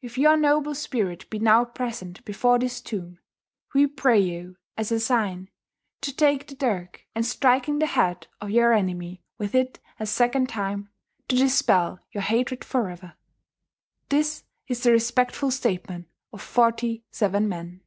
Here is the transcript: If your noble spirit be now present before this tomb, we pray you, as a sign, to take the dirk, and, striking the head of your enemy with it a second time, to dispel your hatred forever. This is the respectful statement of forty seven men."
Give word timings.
If 0.00 0.16
your 0.16 0.38
noble 0.38 0.74
spirit 0.74 1.28
be 1.28 1.38
now 1.38 1.62
present 1.66 2.24
before 2.24 2.58
this 2.58 2.80
tomb, 2.80 3.18
we 3.74 3.86
pray 3.86 4.18
you, 4.18 4.56
as 4.78 4.90
a 4.90 4.98
sign, 4.98 5.50
to 6.00 6.10
take 6.10 6.46
the 6.48 6.54
dirk, 6.54 7.04
and, 7.14 7.26
striking 7.26 7.78
the 7.78 7.84
head 7.84 8.28
of 8.40 8.48
your 8.50 8.72
enemy 8.72 9.20
with 9.36 9.54
it 9.54 9.78
a 10.00 10.06
second 10.06 10.48
time, 10.48 10.88
to 11.28 11.36
dispel 11.36 12.00
your 12.12 12.22
hatred 12.22 12.64
forever. 12.64 13.12
This 14.08 14.44
is 14.68 14.82
the 14.84 14.92
respectful 14.92 15.50
statement 15.50 16.08
of 16.32 16.40
forty 16.40 17.04
seven 17.10 17.46
men." 17.46 17.82